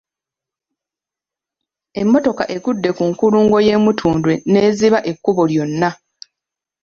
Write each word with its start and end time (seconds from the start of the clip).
Emmotoka 2.01 2.43
egudde 2.55 2.89
ku 2.97 3.03
nkulungo 3.09 3.57
y'e 3.67 3.77
Mutundwe 3.83 4.33
n'eziba 4.51 4.99
ekkubo 5.11 5.43
lyonna. 5.51 5.89